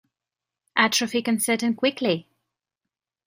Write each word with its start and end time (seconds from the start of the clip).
Atrophy 0.75 1.21
can 1.21 1.39
set 1.39 1.61
in 1.61 1.75
quickly. 1.75 2.27